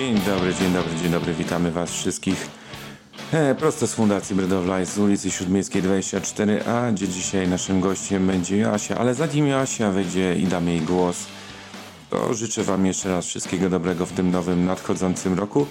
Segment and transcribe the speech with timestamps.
[0.00, 1.34] Dzień dobry, dzień dobry, dzień dobry.
[1.34, 2.48] Witamy Was wszystkich
[3.32, 8.96] e, prosto z Fundacji Life z ulicy Śródmiejskiej 24a, gdzie dzisiaj naszym gościem będzie Joasia.
[8.96, 11.26] Ale zanim Joasia wejdzie i dam jej głos,
[12.10, 15.66] to życzę Wam jeszcze raz wszystkiego dobrego w tym nowym, nadchodzącym roku.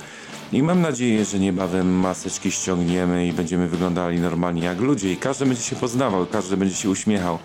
[0.52, 5.46] I mam nadzieję, że niebawem maseczki ściągniemy i będziemy wyglądali normalnie jak ludzie i każdy
[5.46, 7.39] będzie się poznawał, każdy będzie się uśmiechał.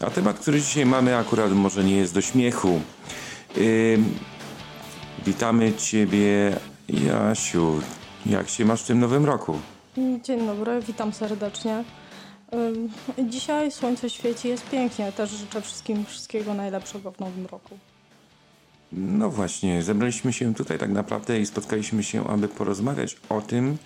[0.00, 2.80] A temat, który dzisiaj mamy akurat może nie jest do śmiechu.
[3.56, 3.98] Yy,
[5.26, 6.56] witamy Ciebie,
[6.88, 7.80] Jasiu.
[8.26, 9.58] Jak się masz w tym nowym roku?
[10.22, 11.84] Dzień dobry, witam serdecznie.
[13.18, 15.12] Dzisiaj słońce świeci, jest pięknie.
[15.12, 17.78] Też życzę wszystkim wszystkiego najlepszego w nowym roku.
[18.92, 23.78] No właśnie, zebraliśmy się tutaj tak naprawdę i spotkaliśmy się, aby porozmawiać o tym,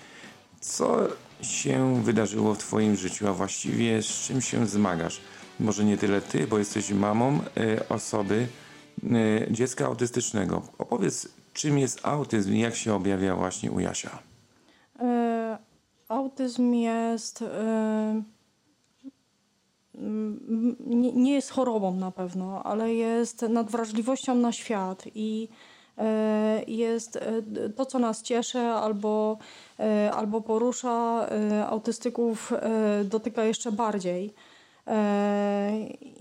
[0.61, 0.99] co
[1.43, 5.21] się wydarzyło w Twoim życiu, a właściwie z czym się zmagasz.
[5.61, 8.47] Może nie tyle Ty, bo jesteś mamą e, osoby,
[9.50, 10.62] dziecka autystycznego.
[10.79, 14.18] Opowiedz, czym jest autyzm i jak się objawia właśnie u Jasia.
[15.01, 15.59] E,
[16.09, 17.42] Autyzm jest.
[17.42, 18.23] e,
[19.95, 20.76] mm,
[21.15, 25.48] Nie, jest chorobą na pewno, ale jest nadwrażliwością na świat i
[26.66, 27.18] jest
[27.76, 29.38] to, co nas cieszy albo,
[30.12, 31.26] albo porusza
[31.66, 32.52] autystyków,
[33.04, 34.35] dotyka jeszcze bardziej.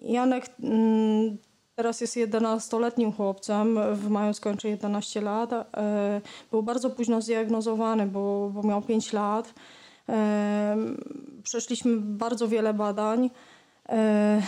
[0.01, 1.37] Janek mm,
[1.79, 5.53] teraz jest 11-letnim chłopcem, w maju skończy 11 lat.
[5.53, 6.21] E,
[6.51, 9.53] Był bardzo późno zdiagnozowany, bo, bo miał 5 lat.
[10.09, 10.77] E,
[11.43, 13.29] Przeszliśmy bardzo wiele badań.
[13.89, 14.41] E,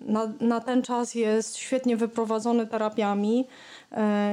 [0.00, 3.46] Na, na ten czas jest świetnie wyprowadzony terapiami.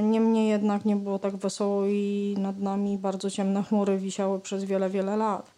[0.04, 4.90] Niemniej jednak nie było tak wesoło i nad nami bardzo ciemne chmury wisiały przez wiele,
[4.90, 5.52] wiele lat.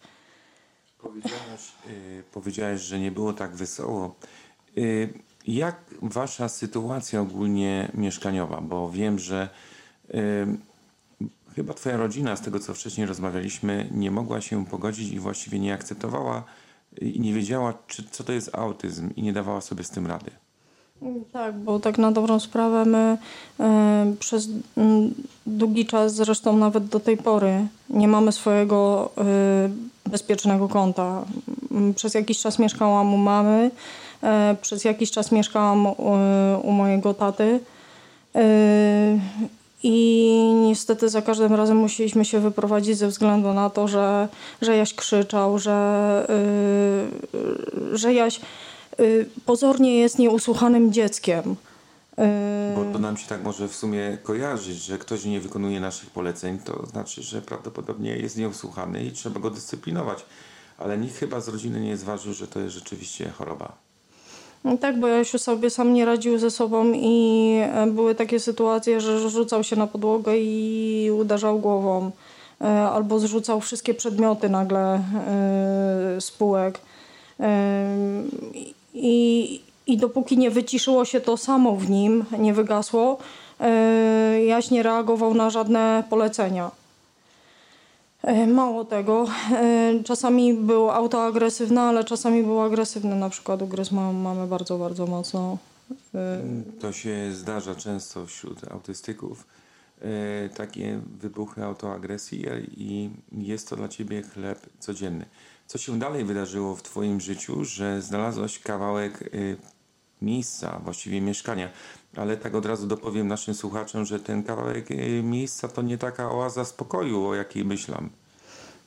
[1.02, 1.72] Powiedziałeś,
[2.32, 4.14] powiedziałeś, że nie było tak wesoło.
[5.46, 8.60] Jak wasza sytuacja ogólnie mieszkaniowa?
[8.60, 9.48] Bo wiem, że
[10.14, 10.46] y,
[11.56, 15.74] chyba twoja rodzina, z tego co wcześniej rozmawialiśmy, nie mogła się pogodzić i właściwie nie
[15.74, 16.44] akceptowała
[17.00, 20.30] i nie wiedziała, czy, co to jest autyzm i nie dawała sobie z tym rady.
[21.32, 23.18] Tak, bo tak na dobrą sprawę my
[24.20, 25.14] przez mm,
[25.46, 31.24] długi czas, zresztą nawet do tej pory, nie mamy swojego e, bezpiecznego konta.
[31.70, 33.70] Mm, Przez jakiś czas mieszkałam u mamy,
[34.60, 35.86] przez jakiś czas mieszkałam
[36.62, 37.60] u, mojego taty.
[38.34, 39.18] E,
[39.82, 44.28] I niestety za każdym razem musieliśmy się wyprowadzić ze względu na to, że,
[44.62, 46.26] że Jaś krzyczał, że,
[47.94, 48.40] y, że Jaś
[49.00, 51.40] y, pozornie jest nieusłuchanym dzieckiem.
[51.40, 56.10] Y, Bo to nam się tak może w sumie kojarzyć, że ktoś nie wykonuje naszych
[56.10, 60.24] poleceń, to znaczy, że prawdopodobnie jest nieusłuchany i trzeba go dyscyplinować.
[60.78, 63.89] Ale nikt chyba z rodziny nie zważył, że to jest rzeczywiście choroba.
[64.64, 69.00] No Tak, bo Jasiu sobie sam nie radził ze sobą i e, były takie sytuacje,
[69.00, 72.10] że rzucał się na podłogę i uderzał głową.
[72.60, 75.00] E, Albo zrzucał wszystkie przedmioty nagle e,
[76.20, 76.80] z półek.
[78.94, 83.18] I, I dopóki nie wyciszyło się to samo w nim, nie wygasło,
[84.46, 86.70] Jaś nie reagował na żadne polecenia.
[88.22, 93.16] E, Mało tego, e, czasami był autoagresywny, ale czasami był agresywny.
[93.16, 95.58] Na przykład ugryzł moją mamę bardzo, bardzo mocno.
[96.14, 96.42] E,
[96.80, 99.46] To się zdarza często wśród autystyków.
[100.56, 102.44] Takie wybuchy autoagresji
[102.76, 105.24] i jest to dla ciebie chleb codzienny.
[105.66, 109.30] Co się dalej wydarzyło w twoim życiu, że znalazłaś kawałek
[110.22, 111.68] miejsca, właściwie mieszkania,
[112.16, 116.32] ale tak od razu dopowiem naszym słuchaczom, że ten kawałek e, miejsca to nie taka
[116.32, 118.08] oaza spokoju, o jakiej myślam.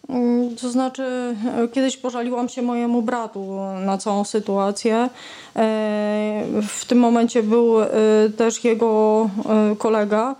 [0.09, 4.95] Mm, To znaczy, e, kiedyś pożaliłam się mojemu bratu na całą sytuację.
[4.95, 5.09] E,
[6.67, 7.73] W tym momencie był
[8.37, 9.29] też jego
[9.77, 10.35] kolega.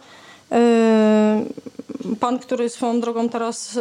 [2.20, 3.78] Pan, który swoją drogą teraz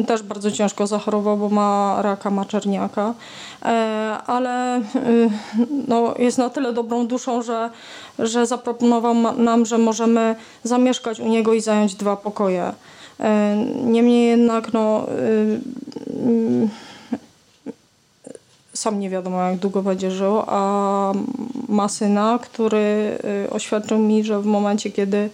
[0.00, 3.14] e, też bardzo ciężko zachorował, bo ma raka, ma czerniaka.
[3.62, 3.66] E,
[4.26, 4.82] Ale e,
[5.88, 7.70] no, jest na tyle dobrą duszą, że,
[8.18, 12.72] że zaproponował nam, że możemy zamieszkać u niego i zająć dwa pokoje.
[13.20, 15.60] E, Niemniej jednak, no, y,
[18.74, 21.12] sam nie wiadomo, jak długo będzie żył, a
[21.68, 25.30] ma syna, który y, oświadczył mi, że w momencie, kiedy,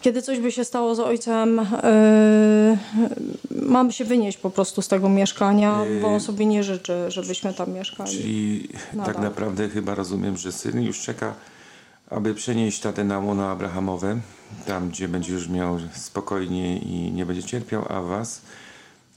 [0.00, 1.64] kiedy coś by się stało z ojcem, y,
[3.50, 7.72] mamy się wynieść po prostu z tego mieszkania, bo on sobie nie życzy, żebyśmy tam
[7.72, 8.10] mieszkali.
[8.10, 11.34] Czyli No tak naprawdę chyba rozumiem, że syn już czeka,
[12.10, 14.20] aby przenieść tatę na łono Abrahamowe,
[14.66, 18.42] tam gdzie będzie już miał spokojnie i nie będzie cierpiał, a was,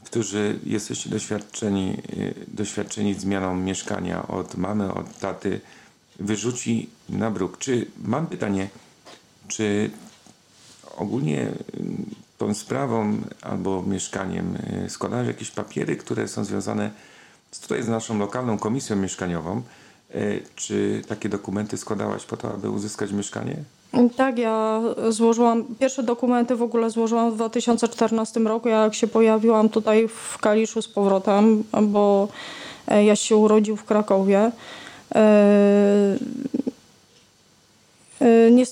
[0.04, 5.62] którzy jesteście doświadczeni, y, doświadczeni zmianą mieszkania od mamy, od taty,
[6.20, 7.58] wyrzuci na bruk.
[7.58, 8.68] Czy mam pytanie,
[9.48, 9.92] czy
[10.98, 11.52] ogólnie y,
[12.38, 16.92] tą sprawą albo mieszkaniem y, składałeś jakieś papiery, które są związane
[17.62, 19.62] tutaj z naszą lokalną komisją mieszkaniową.
[20.16, 23.56] Y, Czy takie dokumenty składałaś po to, aby uzyskać mieszkanie?
[24.18, 30.08] Tak, ja złożyłam, pierwsze dokumenty w ogóle złożyłam w 2014 roku, jak się pojawiłam tutaj
[30.08, 32.28] w Kaliszu z powrotem, bo
[32.88, 34.52] e, Jaś się urodził w Krakowie.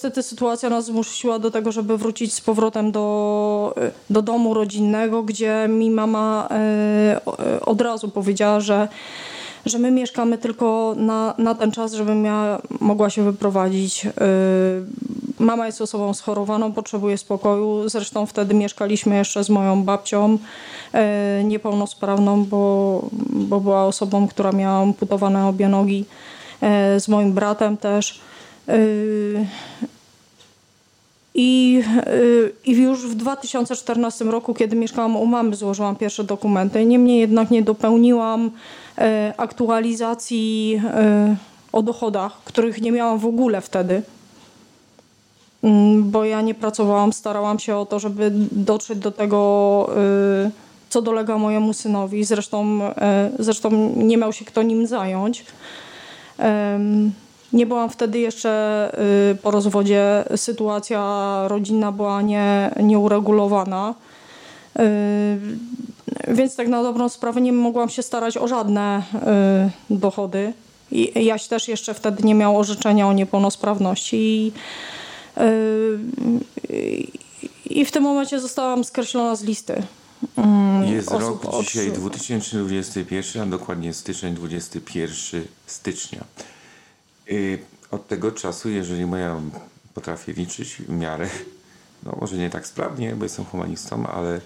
[0.01, 3.75] Niestety sytuacja nas zmusiła do tego, żeby wrócić z powrotem do,
[4.09, 6.56] do domu rodzinnego, gdzie mi mama e,
[7.56, 8.88] e, od razu powiedziała, że,
[9.65, 14.06] że my mieszkamy tylko na, na ten czas, żebym ja mogła się wyprowadzić.
[14.06, 14.12] E,
[15.39, 17.89] Mama jest osobą schorowaną, potrzebuje spokoju.
[17.89, 20.38] Zresztą wtedy mieszkaliśmy jeszcze z moją babcią
[21.44, 26.06] niepełnosprawną, bo, bo była osobą, która miała amputowane obie nogi,
[26.98, 28.21] z moim bratem też.
[28.68, 28.78] E,
[31.34, 36.86] i, y, I już w 2014 roku, kiedy mieszkałam u mamy, złożyłam pierwsze dokumenty.
[36.86, 38.52] Niemniej jednak nie dopełniłam
[38.98, 40.81] e, aktualizacji
[41.72, 44.02] o dochodach, których nie miałam w ogóle wtedy.
[45.63, 49.90] Mm, Bo ja nie pracowałam, starałam się o to, żeby dotrzeć do tego,
[50.90, 52.24] co dolega mojemu synowi.
[52.24, 52.80] Zresztą,
[53.40, 55.46] zresztą nie miał się kto nim zająć.
[57.53, 58.92] Nie byłam wtedy jeszcze
[59.31, 60.24] y, po rozwodzie.
[60.36, 63.95] Sytuacja rodzinna była nie, nieuregulowana.
[64.80, 64.83] Y,
[66.27, 69.03] Więc tak na dobrą sprawę nie mogłam się starać o żadne
[69.89, 70.53] y, dochody.
[70.92, 74.18] I Jaś też jeszcze wtedy nie miał orzeczenia o niepełnosprawności.
[74.18, 74.51] I,
[77.65, 79.83] I w tym momencie zostałam skreślona z listy.
[80.38, 86.24] mm, Jest rok dzisiaj od- 2021, a dokładnie styczeń 21 stycznia.
[87.31, 87.60] Y,
[87.92, 89.36] Od tego czasu, jeżeli moja
[89.94, 91.28] potrafię liczyć w miarę,
[92.06, 94.42] no może nie tak sprawnie, bo jestem humanistą, ale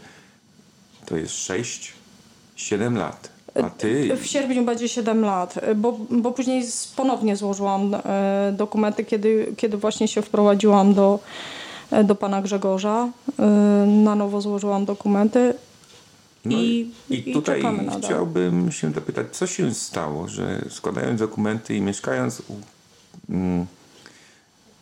[1.05, 1.93] to jest 6,
[2.55, 3.29] 7 lat.
[3.63, 6.63] A ty W sierpniu będzie 7 lat, bo, bo później
[6.95, 7.95] ponownie złożyłam
[8.53, 11.19] dokumenty, kiedy, kiedy właśnie się wprowadziłam do,
[12.03, 13.09] do pana Grzegorza.
[13.87, 15.53] Na nowo złożyłam dokumenty.
[16.45, 18.01] No I, I i tutaj nadal.
[18.01, 22.53] chciałbym się dopytać, co się stało, że składając dokumenty i mieszkając u,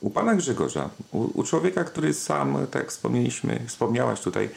[0.02, 4.50] u pana Grzegorza, u, u człowieka, który sam, tak wspomnieliśmy, wspomniałaś tutaj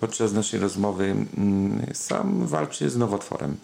[0.00, 3.56] podczas naszej rozmowy, mm, sam walczy z nowotworem.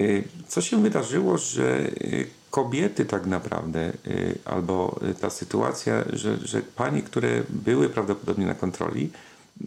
[0.00, 6.62] Y, Co się wydarzyło, że y, kobiety tak naprawdę, y, albo ta sytuacja, że, że
[6.62, 9.10] panie, które były prawdopodobnie na kontroli,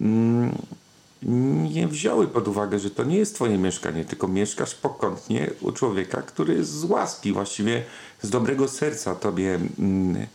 [0.02, 0.56] mm,
[1.74, 6.22] nie wzięły pod uwagę, że to nie jest twoje mieszkanie, tylko mieszkasz pokątnie u człowieka,
[6.22, 7.84] który z łaski, właściwie
[8.22, 10.26] z dobrego serca tobie mm,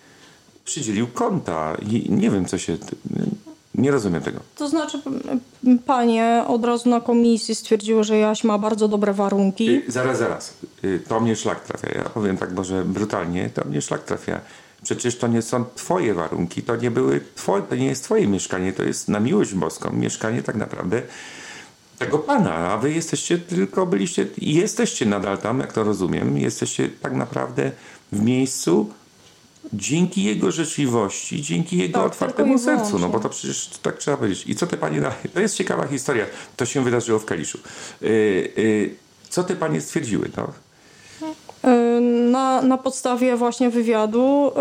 [0.64, 1.76] przydzielił konta.
[1.88, 2.76] I nie wiem, co się...
[3.75, 4.40] Nie rozumiem tego.
[4.56, 5.00] To znaczy,
[5.86, 9.70] panie od razu na komisji stwierdziły, że Jaś ma bardzo dobre warunki.
[9.70, 10.54] Y, Zaraz, zaraz.
[10.84, 11.88] Y, To mnie szlak trafia.
[11.98, 14.40] Ja powiem tak może brutalnie, to mnie szlak trafia.
[14.84, 18.72] Przecież to nie są twoje warunki, to nie były twoje, to nie jest twoje mieszkanie,
[18.72, 21.02] to jest na miłość boską mieszkanie tak naprawdę
[21.98, 26.88] tego pana, a wy jesteście tylko byliście i jesteście nadal tam, jak to rozumiem, jesteście
[26.88, 27.72] tak naprawdę
[28.12, 28.90] w miejscu
[29.72, 34.44] dzięki jego życzliwości, dzięki jego Tak, otwartemu sercu, no bo to przecież tak trzeba powiedzieć.
[34.46, 35.03] I co te panie,
[35.34, 36.26] to jest ciekawa historia,
[36.56, 37.58] to się wydarzyło w Kaliszu.
[38.00, 38.10] Yy,
[38.56, 38.94] yy,
[39.29, 40.31] co te panie stwierdziły?
[40.36, 40.53] No?
[42.31, 44.53] Na, na podstawie właśnie wywiadu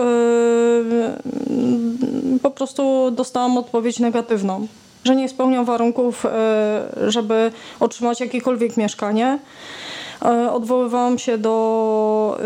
[2.36, 4.68] y, po prostu dostałam odpowiedź negatywną,
[5.04, 6.30] że nie spełniam warunków, y,
[7.12, 9.40] żeby otrzymać jakiekolwiek mieszkanie.
[10.26, 12.40] Y, Odwoływałam się do,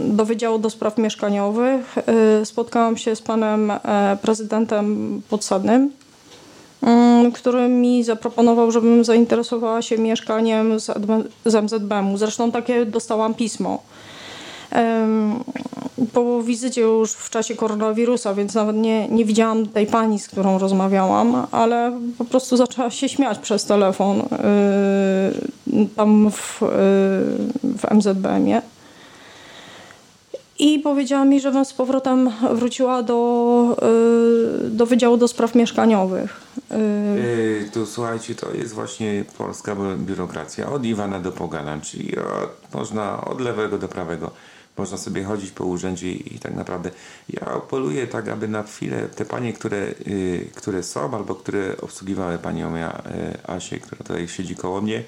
[0.00, 1.96] do Wydziału do Spraw Mieszkaniowych.
[2.44, 3.78] Spotkałam się z panem e,
[4.22, 6.01] prezydentem Podsadnym
[7.34, 10.90] który mi zaproponował, żebym zainteresowała się mieszkaniem z,
[11.62, 12.16] MZBM-u.
[12.16, 13.82] Zresztą takie dostałam pismo.
[16.12, 20.58] Po wizycie już w czasie koronawirusa, więc nawet nie, nie widziałam tej pani, z którą
[20.58, 24.16] rozmawiałam, ale po prostu zaczęła się śmiać przez telefon
[25.66, 26.68] yy, tam w, yy,
[27.78, 28.62] w MZBM-ie.
[30.58, 33.76] I powiedziała mi, żebym z powrotem wróciła do,
[34.66, 36.40] y, do Wydziału do Spraw Mieszkaniowych.
[36.72, 36.74] Y,
[37.62, 40.72] Yy, tu słuchajcie, to jest właśnie polska bi- biurokracja.
[40.72, 44.30] Od Iwana do Pogana, czyli od, można od lewego do prawego.
[44.76, 46.90] Można sobie chodzić po urzędzie i, tak naprawdę
[47.28, 52.38] ja apeluję tak, aby na chwilę te panie, które, yy, które są albo które obsługiwały
[52.38, 52.82] panią yy,
[53.46, 55.02] Asię, która tutaj siedzi koło mnie,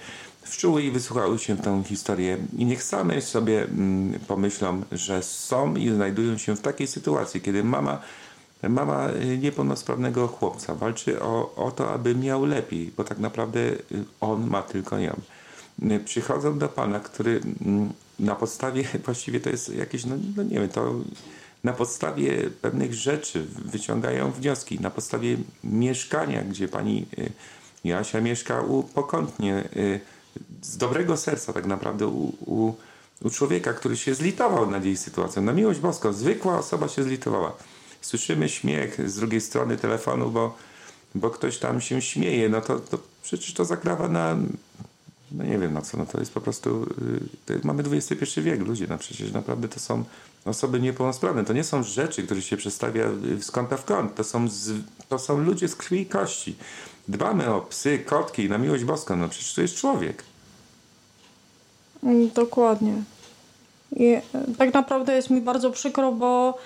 [0.44, 5.76] wczuły i wysłuchały się w tą historię i niech same sobie mm, pomyślą, że są
[5.76, 8.00] i znajdują się w takiej sytuacji, kiedy mama
[8.68, 13.78] Mama y, niepełnosprawnego chłopca walczy o, o to, aby miał lepiej, bo tak naprawdę y,
[14.20, 15.20] on ma tylko ją.
[15.82, 20.60] Y, Przychodzą do pana, który mm, na podstawie, właściwie to jest jakieś, no, no nie
[20.60, 20.94] wiem, to
[21.64, 27.06] na podstawie pewnych rzeczy wyciągają wnioski, na podstawie mieszkania, gdzie pani
[27.84, 29.68] Jasia mieszka u, pokątnie,
[30.64, 32.75] z dobrego serca tak naprawdę u, u,
[33.23, 35.42] u człowieka, który się zlitował nad jej sytuacją.
[35.42, 37.52] Na miłość boską, zwykła osoba się zlitowała.
[38.00, 40.56] Słyszymy śmiech z drugiej strony telefonu, bo,
[41.14, 44.37] bo ktoś tam się śmieje, no to, to przecież to zakrawa na,
[45.33, 46.87] no nie wiem na co, no to jest po prostu,
[47.49, 50.04] y, jest, mamy XXI wiek, ludzie, no przecież naprawdę to są
[50.44, 54.25] osoby niepełnosprawne, to nie są rzeczy, które się przedstawia y, z kąta w kąt, to
[54.25, 54.73] są, z,
[55.09, 56.56] to są ludzie z krwi i kości.
[57.09, 60.25] Dbamy o psy, kotki, na miłość boską, no przecież to jest człowiek.
[62.04, 62.94] Mm, Dokładnie.
[63.96, 64.23] I e,
[64.58, 66.58] tak naprawdę jest mi bardzo przykro, bo,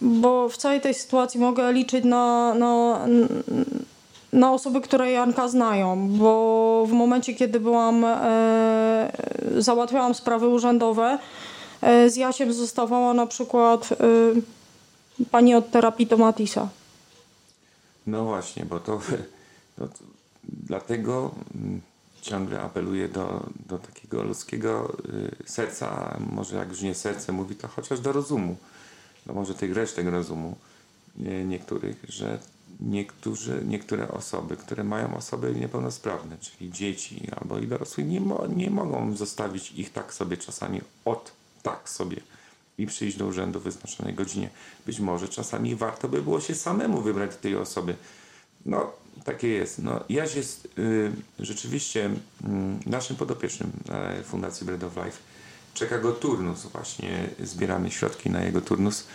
[0.00, 3.06] bo w całej tej sytuacji mogę liczyć na, na,
[4.32, 9.12] na osoby, które Janka znają, bo w momencie, kiedy byłam, e,
[9.58, 11.18] załatwiałam sprawy urzędowe,
[11.82, 13.88] e, z Jasiem zostawała na przykład
[15.30, 16.68] pani od terapii Tomatisa.
[18.06, 19.00] No właśnie, bo to,
[19.78, 20.04] no to
[20.44, 21.80] dlatego mm,
[22.26, 24.96] ciągle apeluję do, do takiego ludzkiego
[25.44, 28.56] y, serca, może jak już nie serce mówi, to chociaż do rozumu.
[29.26, 30.56] No może tych resztek rozumu
[31.16, 32.38] nie, niektórych, że
[32.80, 38.70] niektórzy, niektóre osoby, które mają osoby niepełnosprawne, czyli dzieci albo i dorosłych, nie, mo, nie
[38.70, 42.16] mogą zostawić ich tak sobie czasami od tak sobie
[42.78, 44.50] i przyjść do urzędu w wyznaczonej godzinie.
[44.86, 47.94] Być może czasami warto by było się samemu wybrać tej osoby.
[48.66, 48.92] No,
[49.24, 49.78] takie jest.
[49.78, 52.10] No, Jaś jest y, rzeczywiście y,
[52.86, 55.18] naszym podopiecznym e, Fundacji Bread of Life.
[55.74, 57.28] Czeka go turnus właśnie.
[57.42, 59.06] Zbieramy środki na jego turnus,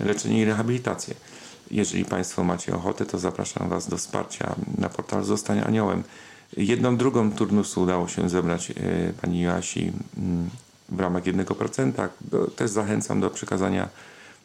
[0.00, 1.14] leczenie i rehabilitację.
[1.70, 6.02] Jeżeli Państwo macie ochotę, to zapraszam Was do wsparcia na portal Zostań Aniołem.
[6.56, 8.74] Jedną drugą turnusu udało się zebrać e,
[9.20, 10.50] pani Joasi mm,
[10.88, 12.08] w ramach 1%.
[12.20, 13.88] Do, też zachęcam do przekazania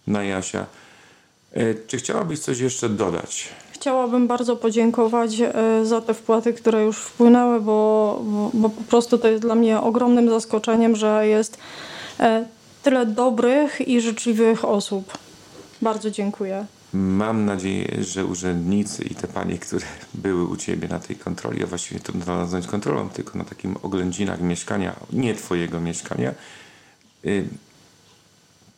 [0.07, 0.65] na Jasia.
[1.53, 3.49] E, Czy chciałabyś coś jeszcze dodać?
[3.79, 5.53] Chciałabym bardzo podziękować e,
[5.86, 8.22] za te wpłaty, które już wpłynęły, bo,
[8.53, 11.57] bo, po prostu to jest dla mnie ogromnym zaskoczeniem, że jest
[12.19, 12.46] e,
[12.84, 15.17] tyle dobrych i życzliwych osób.
[15.81, 16.65] Bardzo dziękuję.
[16.93, 21.67] Mam nadzieję, że urzędnicy i te panie, które były u Ciebie na tej kontroli, a
[21.67, 26.34] właściwie trudno nazwać kontrolą, tylko na takim oględzinach mieszkania, nie Twojego mieszkania,
[27.25, 27.48] y,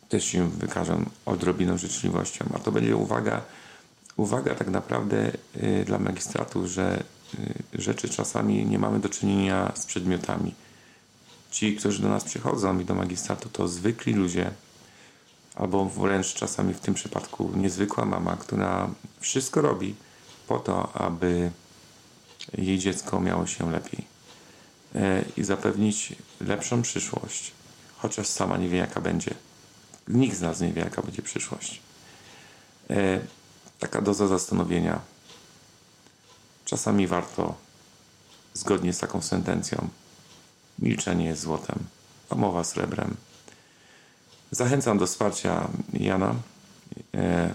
[0.08, 2.44] też się wykażą odrobiną życzliwością.
[2.54, 3.42] A to będzie uwaga,
[4.20, 7.04] uwaga tak naprawdę y, dla magistratu, że
[7.74, 10.54] y, rzeczy czasami nie mamy do czynienia z przedmiotami.
[11.50, 14.50] Ci, którzy do nas przychodzą i do magistratu, to zwykli ludzie,
[15.54, 19.94] albo wręcz czasami w tym przypadku niezwykła mama, która wszystko robi
[20.48, 21.50] po to, aby
[22.58, 24.04] jej dziecko miało się lepiej
[24.94, 27.52] e, i zapewnić lepszą przyszłość,
[27.96, 29.34] chociaż sama nie wie, jaka będzie.
[30.08, 31.80] Nikt z nas nie wie, jaka będzie przyszłość.
[33.80, 35.00] Taka doza zastanowienia.
[36.64, 37.54] Czasami warto,
[38.54, 39.88] zgodnie z taką sentencją,
[40.78, 41.78] milczenie jest złotem,
[42.30, 43.16] a mowa srebrem.
[44.50, 46.34] Zachęcam do wsparcia Jana.
[47.14, 47.54] E,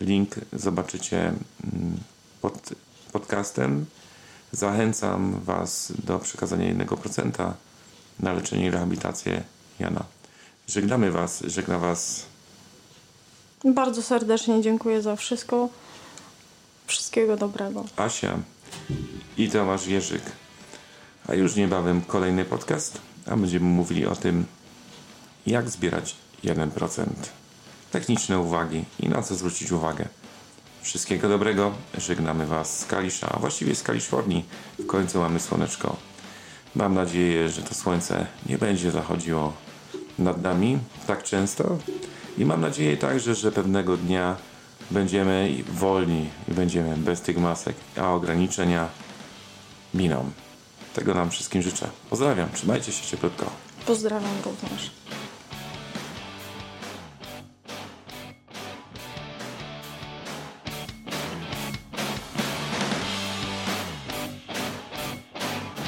[0.00, 1.96] Link zobaczycie mm,
[2.40, 2.70] pod
[3.12, 3.86] podcastem.
[4.52, 7.52] Zachęcam Was do przekazania 1%
[8.20, 9.42] na leczenie i rehabilitację
[9.78, 10.04] Jana.
[10.68, 12.26] Żegnamy Was, żegna Was
[13.64, 15.68] Bardzo serdecznie dziękuję za wszystko.
[16.86, 17.84] Wszystkiego dobrego.
[17.96, 18.38] Asia
[19.36, 20.22] i Tomasz Jerzyk.
[21.28, 24.46] A już niebawem kolejny podcast, a będziemy mówili o tym,
[25.46, 27.04] jak zbierać 1%.
[27.90, 30.08] Techniczne uwagi i na co zwrócić uwagę.
[30.82, 31.72] Wszystkiego dobrego.
[31.98, 34.44] Żegnamy Was z Kalisza, a właściwie z Kaliszfornii.
[34.78, 35.96] W końcu mamy słoneczko.
[36.74, 39.52] Mam nadzieję, że to słońce nie będzie zachodziło
[40.18, 41.78] nad nami tak często.
[42.38, 44.36] I mam nadzieję także, że pewnego dnia
[44.90, 48.88] będziemy wolni i będziemy bez tych masek, a ograniczenia
[49.94, 50.30] miną.
[50.94, 51.88] Tego nam wszystkim życzę.
[52.10, 53.46] Pozdrawiam, trzymajcie się cieplutko.
[53.86, 54.90] Pozdrawiam również.